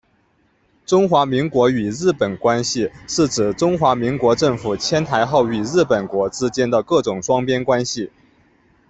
[0.83, 8.09] 中华民国与日本关系是指中华民国政府迁台后与日本国之间的各种双边关系。